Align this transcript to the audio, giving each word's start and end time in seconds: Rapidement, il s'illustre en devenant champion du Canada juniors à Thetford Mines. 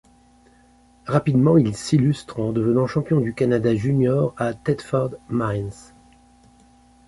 Rapidement, 1.05 1.59
il 1.59 1.75
s'illustre 1.77 2.39
en 2.39 2.51
devenant 2.51 2.87
champion 2.87 3.21
du 3.21 3.35
Canada 3.35 3.75
juniors 3.75 4.33
à 4.35 4.51
Thetford 4.55 5.13
Mines. 5.29 5.93